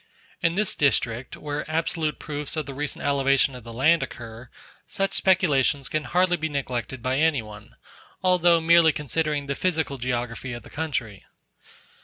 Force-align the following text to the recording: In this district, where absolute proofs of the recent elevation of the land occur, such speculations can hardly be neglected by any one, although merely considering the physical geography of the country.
In 0.41 0.55
this 0.55 0.73
district, 0.73 1.37
where 1.37 1.63
absolute 1.69 2.17
proofs 2.17 2.55
of 2.57 2.65
the 2.65 2.73
recent 2.73 3.05
elevation 3.05 3.53
of 3.53 3.63
the 3.63 3.71
land 3.71 4.01
occur, 4.01 4.49
such 4.87 5.13
speculations 5.13 5.87
can 5.89 6.05
hardly 6.05 6.37
be 6.37 6.49
neglected 6.49 7.03
by 7.03 7.17
any 7.19 7.43
one, 7.43 7.75
although 8.23 8.59
merely 8.59 8.93
considering 8.93 9.45
the 9.45 9.53
physical 9.53 9.99
geography 9.99 10.53
of 10.53 10.63
the 10.63 10.71
country. 10.71 11.23